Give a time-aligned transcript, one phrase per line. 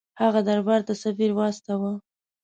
[0.21, 1.91] هغه دربار ته سفیر واستاوه.